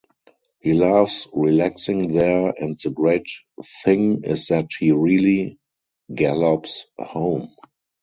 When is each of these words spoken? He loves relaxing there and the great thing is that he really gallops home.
He 0.61 0.73
loves 0.73 1.27
relaxing 1.31 2.11
there 2.15 2.55
and 2.59 2.75
the 2.75 2.89
great 2.89 3.29
thing 3.85 4.23
is 4.23 4.47
that 4.47 4.69
he 4.79 4.91
really 4.91 5.59
gallops 6.11 6.87
home. 6.97 7.51